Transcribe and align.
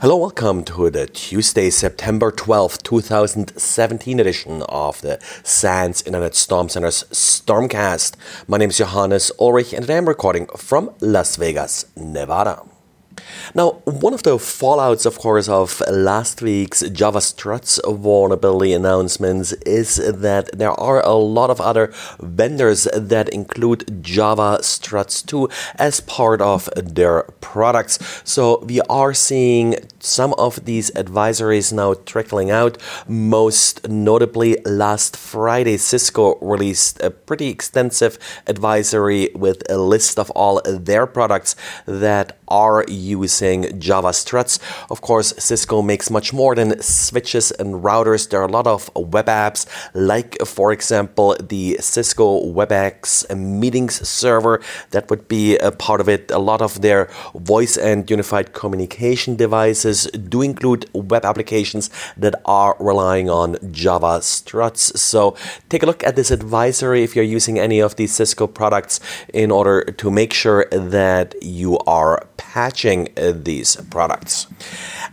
Hello, 0.00 0.16
welcome 0.16 0.64
to 0.64 0.90
the 0.90 1.06
Tuesday, 1.06 1.70
September 1.70 2.32
12th, 2.32 2.82
2017 2.82 4.18
edition 4.18 4.62
of 4.62 5.00
the 5.02 5.20
SANS 5.44 6.02
Internet 6.02 6.34
Storm 6.34 6.68
Center's 6.68 7.04
Stormcast. 7.12 8.16
My 8.48 8.58
name 8.58 8.70
is 8.70 8.78
Johannes 8.78 9.30
Ulrich 9.38 9.72
and 9.72 9.88
I'm 9.88 10.08
recording 10.08 10.48
from 10.56 10.90
Las 11.00 11.36
Vegas, 11.36 11.86
Nevada. 11.96 12.73
Now, 13.54 13.82
one 13.84 14.14
of 14.14 14.22
the 14.22 14.36
fallouts, 14.36 15.06
of 15.06 15.18
course, 15.18 15.48
of 15.48 15.82
last 15.90 16.42
week's 16.42 16.80
Java 16.90 17.20
Struts 17.20 17.80
vulnerability 17.86 18.72
announcements 18.72 19.52
is 19.64 19.96
that 19.96 20.56
there 20.56 20.72
are 20.72 21.04
a 21.04 21.14
lot 21.14 21.50
of 21.50 21.60
other 21.60 21.92
vendors 22.20 22.88
that 22.94 23.28
include 23.28 24.02
Java 24.02 24.58
Struts 24.62 25.22
2 25.22 25.48
as 25.76 26.00
part 26.00 26.40
of 26.40 26.68
their 26.76 27.22
products. 27.40 27.98
So 28.24 28.60
we 28.64 28.80
are 28.82 29.14
seeing 29.14 29.76
some 30.00 30.34
of 30.34 30.64
these 30.64 30.90
advisories 30.92 31.72
now 31.72 31.94
trickling 32.06 32.50
out. 32.50 32.78
Most 33.06 33.88
notably, 33.88 34.56
last 34.64 35.16
Friday, 35.16 35.76
Cisco 35.76 36.36
released 36.40 37.00
a 37.02 37.10
pretty 37.10 37.48
extensive 37.48 38.18
advisory 38.46 39.30
with 39.34 39.62
a 39.70 39.78
list 39.78 40.18
of 40.18 40.30
all 40.30 40.60
their 40.64 41.06
products 41.06 41.56
that 41.86 42.36
are 42.48 42.84
using 43.04 43.78
Java 43.78 44.12
struts. 44.12 44.58
Of 44.90 45.00
course, 45.00 45.34
Cisco 45.38 45.82
makes 45.82 46.10
much 46.10 46.32
more 46.32 46.54
than 46.54 46.80
switches 46.80 47.50
and 47.52 47.82
routers. 47.82 48.28
There 48.28 48.40
are 48.40 48.48
a 48.48 48.56
lot 48.58 48.66
of 48.66 48.90
web 48.94 49.26
apps, 49.26 49.66
like, 49.94 50.36
for 50.44 50.72
example, 50.72 51.36
the 51.40 51.76
Cisco 51.80 52.26
WebEx 52.56 53.04
meetings 53.36 53.94
server 54.08 54.60
that 54.90 55.10
would 55.10 55.28
be 55.28 55.56
a 55.58 55.70
part 55.70 56.00
of 56.00 56.08
it. 56.08 56.30
A 56.30 56.38
lot 56.38 56.62
of 56.62 56.80
their 56.80 57.08
voice 57.34 57.76
and 57.76 58.08
unified 58.10 58.52
communication 58.52 59.36
devices 59.36 60.04
do 60.28 60.42
include 60.42 60.88
web 60.92 61.24
applications 61.24 61.90
that 62.16 62.34
are 62.44 62.76
relying 62.80 63.28
on 63.28 63.56
Java 63.70 64.22
struts. 64.22 65.00
So 65.00 65.36
take 65.68 65.82
a 65.82 65.86
look 65.86 66.02
at 66.04 66.16
this 66.16 66.30
advisory 66.30 67.02
if 67.02 67.14
you're 67.14 67.24
using 67.38 67.58
any 67.58 67.80
of 67.80 67.96
these 67.96 68.12
Cisco 68.12 68.46
products 68.46 69.00
in 69.32 69.50
order 69.50 69.84
to 69.84 70.10
make 70.10 70.32
sure 70.32 70.66
that 70.70 71.34
you 71.42 71.78
are 71.86 72.26
patching 72.36 72.93
uh, 73.02 73.32
these 73.34 73.76
products. 73.90 74.46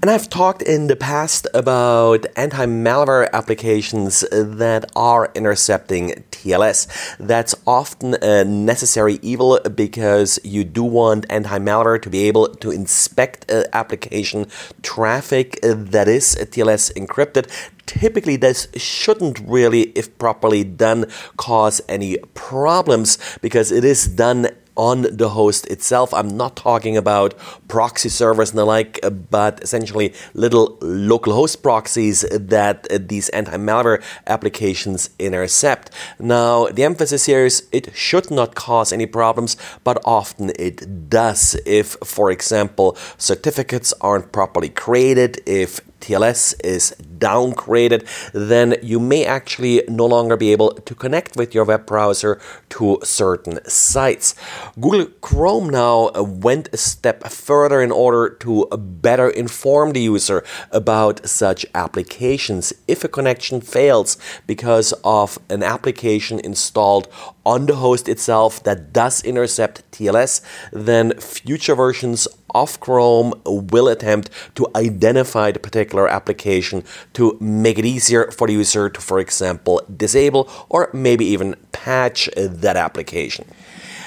And 0.00 0.10
I've 0.10 0.28
talked 0.28 0.62
in 0.62 0.86
the 0.86 0.96
past 0.96 1.46
about 1.52 2.26
anti 2.36 2.66
malware 2.66 3.30
applications 3.32 4.24
that 4.32 4.82
are 4.96 5.30
intercepting 5.34 6.24
TLS. 6.30 6.80
That's 7.18 7.54
often 7.66 8.16
a 8.22 8.44
necessary 8.44 9.18
evil 9.22 9.60
because 9.74 10.38
you 10.44 10.64
do 10.64 10.84
want 10.84 11.26
anti 11.30 11.58
malware 11.58 12.00
to 12.02 12.10
be 12.10 12.20
able 12.28 12.48
to 12.62 12.70
inspect 12.70 13.50
uh, 13.50 13.64
application 13.72 14.46
traffic 14.82 15.58
that 15.62 16.08
is 16.08 16.36
TLS 16.36 16.92
encrypted 16.94 17.46
typically 17.90 18.36
this 18.36 18.68
shouldn't 18.76 19.40
really, 19.40 19.90
if 19.98 20.16
properly 20.16 20.62
done, 20.62 21.06
cause 21.36 21.80
any 21.88 22.16
problems 22.34 23.18
because 23.42 23.72
it 23.72 23.84
is 23.84 24.06
done 24.06 24.48
on 24.80 25.02
the 25.10 25.28
host 25.28 25.66
itself. 25.66 26.14
I'm 26.14 26.38
not 26.38 26.56
talking 26.56 26.96
about 26.96 27.34
proxy 27.68 28.08
servers 28.08 28.48
and 28.48 28.58
the 28.58 28.64
like, 28.64 28.98
uh, 29.02 29.10
but 29.10 29.62
essentially 29.62 30.14
little 30.32 30.78
local 30.80 31.34
host 31.34 31.62
proxies 31.62 32.22
that 32.30 32.86
uh, 32.90 32.98
these 32.98 33.28
anti 33.30 33.58
malware 33.58 34.02
applications 34.26 35.10
intercept. 35.18 35.90
Now, 36.18 36.66
the 36.68 36.84
emphasis 36.84 37.26
here 37.26 37.44
is 37.44 37.68
it 37.72 37.94
should 37.94 38.30
not 38.30 38.54
cause 38.54 38.90
any 38.90 39.04
problems, 39.04 39.58
but 39.84 39.98
often 40.06 40.50
it 40.58 41.10
does. 41.10 41.56
If, 41.66 41.96
for 42.02 42.30
example, 42.30 42.96
certificates 43.18 43.92
aren't 44.00 44.32
properly 44.32 44.70
created, 44.70 45.42
if 45.44 45.82
TLS 46.00 46.54
is 46.64 46.94
downgraded, 47.18 48.06
then 48.32 48.76
you 48.82 48.98
may 48.98 49.24
actually 49.24 49.82
no 49.88 50.06
longer 50.06 50.36
be 50.36 50.52
able 50.52 50.72
to 50.72 50.94
connect 50.94 51.36
with 51.36 51.54
your 51.54 51.64
web 51.64 51.86
browser 51.86 52.40
to 52.70 52.98
certain 53.02 53.58
sites. 53.66 54.34
Google 54.80 55.06
Chrome 55.20 55.68
now 55.68 56.10
went 56.12 56.68
a 56.72 56.76
step 56.76 57.28
further 57.28 57.80
in 57.82 57.92
order 57.92 58.28
to 58.40 58.66
better 58.72 59.28
inform 59.28 59.92
the 59.92 60.00
user 60.00 60.44
about 60.70 61.28
such 61.28 61.66
applications. 61.74 62.72
If 62.88 63.04
a 63.04 63.08
connection 63.08 63.60
fails 63.60 64.16
because 64.46 64.92
of 65.04 65.38
an 65.48 65.62
application 65.62 66.40
installed 66.40 67.08
on 67.44 67.66
the 67.66 67.76
host 67.76 68.08
itself 68.08 68.62
that 68.64 68.92
does 68.92 69.22
intercept 69.24 69.90
TLS, 69.92 70.40
then 70.72 71.18
future 71.18 71.74
versions 71.74 72.28
of 72.54 72.80
Chrome 72.80 73.34
will 73.44 73.88
attempt 73.88 74.30
to 74.54 74.66
identify 74.74 75.50
the 75.50 75.58
particular 75.58 76.08
application 76.08 76.84
to 77.14 77.36
make 77.40 77.78
it 77.78 77.84
easier 77.84 78.30
for 78.30 78.46
the 78.46 78.54
user 78.54 78.88
to, 78.88 79.00
for 79.00 79.18
example, 79.18 79.82
disable 79.94 80.48
or 80.68 80.90
maybe 80.92 81.24
even 81.24 81.56
patch 81.72 82.28
that 82.36 82.76
application. 82.76 83.44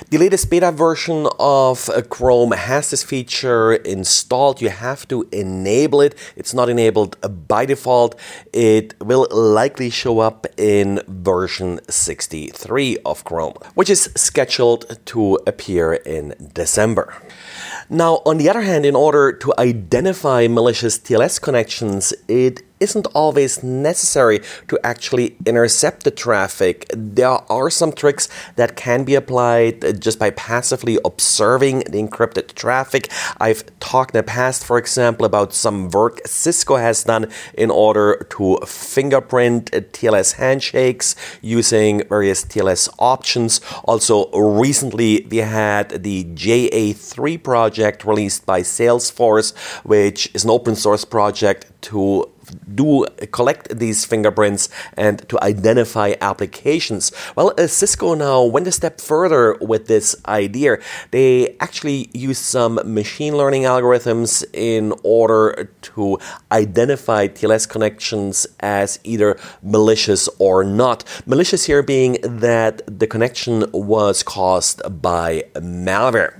The 0.09 0.17
latest 0.17 0.49
beta 0.49 0.71
version 0.71 1.27
of 1.39 1.89
uh, 1.89 2.01
Chrome 2.03 2.51
has 2.51 2.91
this 2.91 3.03
feature 3.03 3.73
installed. 3.73 4.61
You 4.61 4.69
have 4.69 5.07
to 5.07 5.27
enable 5.31 6.01
it. 6.01 6.15
It's 6.35 6.53
not 6.53 6.69
enabled 6.69 7.17
by 7.47 7.65
default. 7.65 8.19
It 8.51 8.95
will 9.01 9.27
likely 9.31 9.89
show 9.89 10.19
up 10.19 10.47
in 10.57 11.01
version 11.07 11.79
63 11.89 12.97
of 13.05 13.23
Chrome, 13.23 13.55
which 13.75 13.89
is 13.89 14.09
scheduled 14.15 14.99
to 15.05 15.39
appear 15.47 15.93
in 15.93 16.35
December. 16.53 17.13
Now, 17.89 18.21
on 18.25 18.37
the 18.37 18.49
other 18.49 18.61
hand, 18.61 18.85
in 18.85 18.95
order 18.95 19.31
to 19.31 19.53
identify 19.57 20.47
malicious 20.47 20.97
TLS 20.97 21.41
connections, 21.41 22.13
it 22.27 22.61
isn't 22.83 23.07
always 23.15 23.63
necessary 23.63 24.41
to 24.67 24.77
actually 24.83 25.37
intercept 25.45 26.03
the 26.03 26.11
traffic. 26.11 26.85
There 26.93 27.39
are 27.49 27.69
some 27.69 27.93
tricks 27.93 28.27
that 28.57 28.75
can 28.75 29.05
be 29.05 29.15
applied 29.15 30.01
just 30.01 30.19
by 30.19 30.29
passively 30.31 30.99
observing 31.05 31.79
the 31.91 31.99
encrypted 32.03 32.53
traffic. 32.53 33.09
I've 33.39 33.63
talked 33.79 34.13
in 34.13 34.19
the 34.19 34.23
past, 34.23 34.65
for 34.65 34.77
example, 34.77 35.25
about 35.25 35.53
some 35.53 35.89
work 35.89 36.19
Cisco 36.25 36.75
has 36.75 37.03
done 37.05 37.27
in 37.53 37.71
order 37.71 38.27
to 38.31 38.57
fingerprint 38.65 39.71
TLS 39.71 40.33
handshakes 40.33 41.15
using 41.41 42.03
various 42.09 42.43
TLS 42.43 42.89
options. 42.99 43.61
Also, 43.85 44.29
recently 44.31 45.25
we 45.31 45.37
had 45.37 46.03
the 46.03 46.25
JA3 46.25 47.41
project 47.41 48.03
released 48.03 48.45
by 48.45 48.61
Salesforce, 48.61 49.55
which 49.83 50.29
is 50.33 50.43
an 50.43 50.49
open 50.49 50.75
source 50.75 51.05
project 51.05 51.71
to 51.83 52.32
do 52.73 53.05
collect 53.31 53.77
these 53.77 54.05
fingerprints 54.05 54.69
and 54.97 55.27
to 55.29 55.41
identify 55.43 56.13
applications. 56.21 57.11
Well, 57.35 57.53
uh, 57.57 57.67
Cisco 57.67 58.13
now 58.13 58.43
went 58.43 58.67
a 58.67 58.71
step 58.71 58.99
further 58.99 59.57
with 59.61 59.87
this 59.87 60.15
idea. 60.25 60.77
They 61.11 61.55
actually 61.59 62.09
used 62.13 62.43
some 62.43 62.79
machine 62.85 63.37
learning 63.37 63.63
algorithms 63.63 64.43
in 64.53 64.93
order 65.03 65.69
to 65.81 66.19
identify 66.51 67.27
TLS 67.27 67.67
connections 67.67 68.47
as 68.59 68.99
either 69.03 69.37
malicious 69.61 70.29
or 70.39 70.63
not. 70.63 71.03
Malicious 71.25 71.65
here 71.65 71.83
being 71.83 72.17
that 72.23 72.81
the 72.87 73.07
connection 73.07 73.65
was 73.71 74.23
caused 74.23 74.81
by 75.01 75.43
malware. 75.55 76.33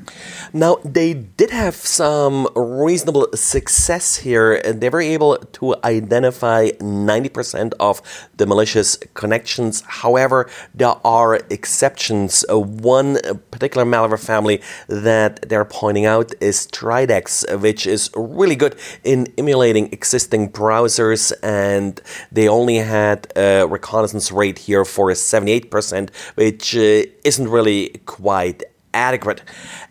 Now, 0.54 0.78
they 0.84 1.14
did 1.14 1.50
have 1.52 1.76
some 1.76 2.48
reasonable 2.56 3.28
success 3.34 4.18
here, 4.18 4.54
and 4.54 4.82
they 4.82 4.90
were 4.90 5.02
able 5.02 5.38
to 5.38 5.76
identify 5.84 5.93
identify 5.98 6.70
90% 6.70 7.74
of 7.80 8.02
the 8.38 8.46
malicious 8.46 8.98
connections. 9.14 9.84
However, 9.88 10.50
there 10.74 10.96
are 11.06 11.36
exceptions. 11.50 12.46
Uh, 12.50 12.60
one 12.60 13.18
particular 13.52 13.86
malware 13.86 14.20
family 14.20 14.62
that 14.88 15.48
they're 15.50 15.66
pointing 15.66 16.06
out 16.06 16.34
is 16.42 16.68
Dridex, 16.68 17.60
which 17.62 17.86
is 17.88 18.10
really 18.16 18.56
good 18.56 18.76
in 19.04 19.28
emulating 19.38 19.92
existing 19.92 20.52
browsers, 20.52 21.32
and 21.42 22.02
they 22.32 22.48
only 22.48 22.78
had 22.78 23.32
a 23.36 23.66
reconnaissance 23.66 24.32
rate 24.32 24.60
here 24.60 24.86
for 24.86 25.10
78%, 25.10 26.10
which 26.36 26.76
uh, 26.76 27.04
isn't 27.24 27.50
really 27.50 27.90
quite 28.06 28.64
adequate. 28.94 29.42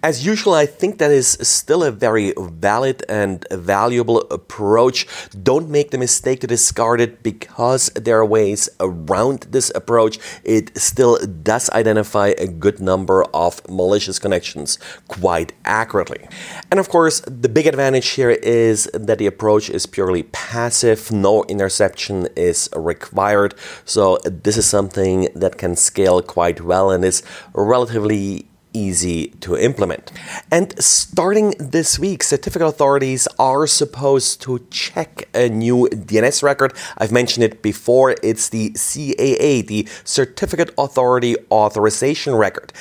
As 0.03 0.27
usual, 0.27 0.55
I 0.55 0.67
think 0.67 0.99
that 0.99 1.11
is 1.11 1.39
still 1.43 1.85
a 1.85 1.91
very 1.91 2.33
valid 2.39 3.05
and 3.09 3.45
valuable 3.51 4.21
approach. 4.31 5.07
Don't 5.43 5.69
make 5.69 5.91
the 5.91 5.99
mistake 5.99 6.41
to 6.41 6.47
discard 6.47 7.01
it 7.01 7.23
because 7.23 7.91
there 7.91 8.19
are 8.19 8.27
ways 8.27 8.69
around 8.81 9.47
this 9.51 9.71
approach. 9.75 10.19
It 10.45 10.77
still 10.79 11.19
does 11.27 11.71
identify 11.71 12.35
a 12.39 12.47
good 12.47 12.81
number 12.81 13.25
of 13.35 13.61
malicious 13.69 14.19
connections 14.19 14.79
quite 15.09 15.53
accurately. 15.65 16.27
And 16.71 16.81
of 16.81 16.89
course, 16.89 17.21
the 17.21 17.49
big 17.49 17.67
advantage 17.67 18.09
here 18.11 18.31
is 18.31 18.91
that 18.95 19.19
the 19.19 19.27
approach 19.27 19.71
is 19.71 19.87
purely 19.87 20.25
passive, 20.25 21.11
no 21.13 21.45
interception 21.45 22.29
is 22.37 22.69
required. 22.75 23.55
So, 23.85 24.19
this 24.25 24.57
is 24.57 24.67
something 24.67 25.29
that 25.35 25.59
can 25.59 25.77
scale 25.77 26.23
quite 26.23 26.61
well 26.61 26.91
and 26.91 27.05
is 27.05 27.23
relatively 27.55 28.47
easy 28.73 29.29
to 29.41 29.57
implement. 29.57 30.13
And 30.51 30.79
starting 30.83 31.55
this 31.59 31.99
week, 31.99 32.23
certificate 32.23 32.69
authorities 32.69 33.29
are 33.39 33.67
supposed 33.67 34.41
to 34.43 34.67
check 34.71 35.29
a 35.35 35.49
new 35.49 35.89
DNS 35.93 36.43
record. 36.43 36.75
I've 36.99 37.13
mentioned 37.13 37.45
it 37.45 37.63
before. 37.63 38.17
It's 38.23 38.49
the 38.49 38.71
CAA, 38.71 39.67
the 39.67 39.89
Certificate 40.05 40.71
Authority 40.79 41.37
Authorization 41.51 42.35
Record. 42.35 42.73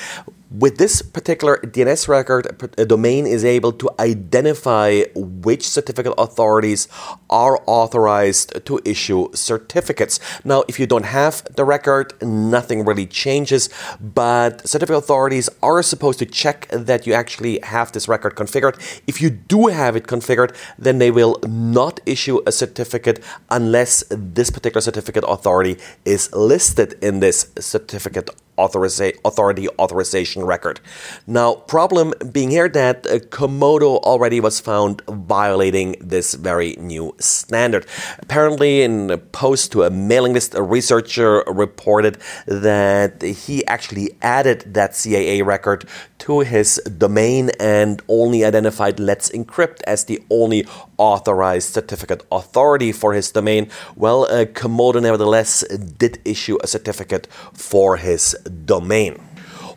With 0.51 0.79
this 0.79 1.01
particular 1.01 1.59
DNS 1.63 2.09
record, 2.09 2.45
a 2.77 2.83
domain 2.83 3.25
is 3.25 3.45
able 3.45 3.71
to 3.71 3.89
identify 4.01 5.03
which 5.15 5.65
certificate 5.65 6.13
authorities 6.17 6.89
are 7.29 7.63
authorized 7.67 8.65
to 8.65 8.81
issue 8.83 9.29
certificates. 9.33 10.19
Now, 10.43 10.65
if 10.67 10.77
you 10.77 10.87
don't 10.87 11.05
have 11.05 11.45
the 11.55 11.63
record, 11.63 12.21
nothing 12.21 12.83
really 12.83 13.05
changes, 13.05 13.69
but 14.01 14.67
certificate 14.67 14.97
authorities 14.97 15.47
are 15.63 15.81
supposed 15.81 16.19
to 16.19 16.25
check 16.25 16.67
that 16.67 17.07
you 17.07 17.13
actually 17.13 17.59
have 17.63 17.93
this 17.93 18.09
record 18.09 18.35
configured. 18.35 18.75
If 19.07 19.21
you 19.21 19.29
do 19.29 19.67
have 19.67 19.95
it 19.95 20.03
configured, 20.03 20.53
then 20.77 20.97
they 20.97 21.11
will 21.11 21.39
not 21.47 22.01
issue 22.05 22.41
a 22.45 22.51
certificate 22.51 23.23
unless 23.49 24.03
this 24.09 24.49
particular 24.49 24.81
certificate 24.81 25.23
authority 25.25 25.77
is 26.03 26.29
listed 26.33 26.97
in 27.01 27.21
this 27.21 27.53
certificate 27.57 28.29
authorisa- 28.57 29.17
authority 29.25 29.67
authorization 29.79 30.43
record. 30.43 30.79
Now, 31.27 31.55
problem 31.55 32.13
being 32.31 32.49
here 32.49 32.69
that 32.69 33.05
uh, 33.05 33.19
Comodo 33.29 33.99
already 34.03 34.39
was 34.39 34.59
found 34.59 35.01
violating 35.07 35.95
this 35.99 36.33
very 36.33 36.75
new 36.79 37.15
standard. 37.19 37.85
Apparently, 38.19 38.81
in 38.81 39.09
a 39.11 39.17
post 39.17 39.71
to 39.73 39.83
a 39.83 39.89
mailing 39.89 40.33
list, 40.33 40.55
a 40.55 40.61
researcher 40.61 41.43
reported 41.47 42.17
that 42.45 43.21
he 43.21 43.65
actually 43.65 44.11
added 44.21 44.73
that 44.73 44.91
CAA 44.91 45.45
record 45.45 45.85
to 46.19 46.41
his 46.41 46.75
domain 46.97 47.49
and 47.59 48.01
only 48.07 48.45
identified 48.45 48.99
Let's 48.99 49.29
Encrypt 49.31 49.81
as 49.87 50.05
the 50.05 50.21
only 50.29 50.67
authorized 51.01 51.73
certificate 51.73 52.23
authority 52.31 52.91
for 52.91 53.13
his 53.13 53.31
domain. 53.31 53.69
Well, 53.95 54.25
uh, 54.25 54.45
Comodo 54.45 55.01
nevertheless 55.01 55.63
did 55.97 56.21
issue 56.23 56.57
a 56.63 56.67
certificate 56.67 57.27
for 57.53 57.97
his 57.97 58.37
domain. 58.65 59.30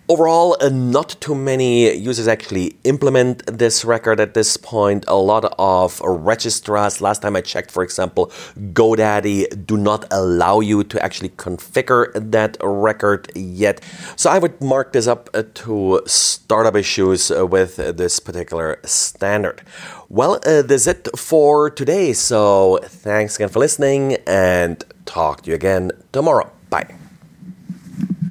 Overall, 0.07 0.55
uh, 0.61 0.69
not 0.69 1.17
too 1.21 1.35
many 1.35 1.97
users 1.97 2.29
actually 2.29 2.77
implement 2.85 3.47
this 3.47 3.87
record 3.87 4.21
at 4.21 4.35
this 4.35 4.59
point. 4.59 5.03
A 5.09 5.17
lot 5.17 5.47
of 5.59 5.99
registrars, 6.03 7.01
last 7.01 7.23
time 7.23 7.37
I 7.37 7.41
checked, 7.41 7.71
for 7.71 7.83
example, 7.83 8.27
GoDaddy 8.75 9.67
do 9.67 9.79
not 9.79 10.05
allow 10.11 10.61
you 10.61 10.85
to 10.85 11.03
actually 11.03 11.31
configure 11.31 12.13
that 12.15 12.59
record 12.63 13.31
yet. 13.35 13.83
So 14.17 14.29
I 14.29 14.39
would 14.39 14.61
mark 14.61 14.93
this 14.93 15.07
up 15.07 15.31
uh, 15.33 15.45
to 15.55 16.03
startup 16.05 16.77
issues 16.77 17.31
uh, 17.31 17.47
with 17.47 17.77
this 17.77 18.21
particular 18.21 18.81
standard. 18.85 19.63
Well, 20.11 20.35
uh, 20.45 20.61
that's 20.61 20.87
it 20.87 21.09
for 21.17 21.71
today. 21.71 22.13
So 22.13 22.79
thanks 22.85 23.37
again 23.37 23.49
for 23.49 23.59
listening 23.59 24.19
and 24.27 24.85
talk 25.07 25.43
to 25.43 25.51
you 25.51 25.55
again 25.55 25.93
tomorrow. 26.13 26.51
Bye. 26.69 26.95